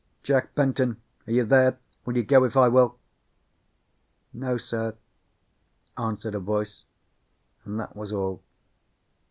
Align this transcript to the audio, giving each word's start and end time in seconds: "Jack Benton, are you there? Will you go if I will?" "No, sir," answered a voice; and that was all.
"Jack 0.23 0.55
Benton, 0.55 0.99
are 1.27 1.31
you 1.31 1.45
there? 1.45 1.77
Will 2.07 2.17
you 2.17 2.23
go 2.23 2.43
if 2.43 2.57
I 2.57 2.67
will?" 2.67 2.97
"No, 4.33 4.57
sir," 4.57 4.95
answered 5.95 6.33
a 6.33 6.39
voice; 6.39 6.85
and 7.65 7.79
that 7.79 7.95
was 7.95 8.11
all. 8.11 8.41